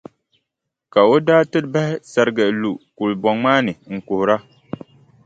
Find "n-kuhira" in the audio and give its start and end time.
3.95-4.35